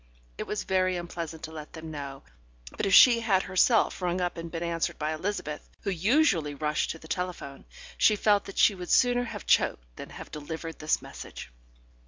It 0.35 0.47
was 0.47 0.63
very 0.63 0.97
unpleasant 0.97 1.43
to 1.43 1.51
let 1.51 1.73
them 1.73 1.91
know, 1.91 2.23
but 2.75 2.87
if 2.87 2.93
she 2.95 3.19
had 3.19 3.43
herself 3.43 4.01
rung 4.01 4.19
up 4.19 4.35
and 4.35 4.49
been 4.49 4.63
answered 4.63 4.97
by 4.97 5.13
Elizabeth, 5.13 5.69
who 5.81 5.91
usually 5.91 6.55
rushed 6.55 6.89
to 6.89 6.97
the 6.97 7.07
telephone, 7.07 7.65
she 7.99 8.15
felt 8.15 8.45
that 8.45 8.57
she 8.57 8.73
would 8.73 8.89
sooner 8.89 9.25
have 9.25 9.45
choked 9.45 9.95
than 9.97 10.09
have 10.09 10.31
delivered 10.31 10.79
this 10.79 11.03
message. 11.03 11.51